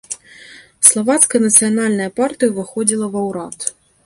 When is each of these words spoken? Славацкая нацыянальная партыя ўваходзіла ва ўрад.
Славацкая 0.87 1.41
нацыянальная 1.47 2.09
партыя 2.21 2.51
ўваходзіла 2.55 3.05
ва 3.19 3.29
ўрад. 3.31 3.73